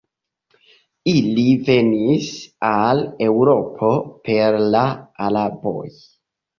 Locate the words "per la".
4.27-4.87